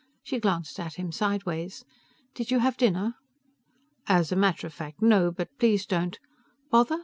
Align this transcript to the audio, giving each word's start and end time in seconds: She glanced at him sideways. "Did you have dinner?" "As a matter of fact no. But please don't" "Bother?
She 0.23 0.39
glanced 0.39 0.79
at 0.79 0.95
him 0.95 1.11
sideways. 1.11 1.85
"Did 2.33 2.49
you 2.49 2.57
have 2.57 2.75
dinner?" 2.75 3.13
"As 4.07 4.31
a 4.31 4.35
matter 4.35 4.65
of 4.65 4.73
fact 4.73 4.99
no. 4.99 5.29
But 5.31 5.49
please 5.59 5.85
don't" 5.85 6.17
"Bother? 6.71 6.99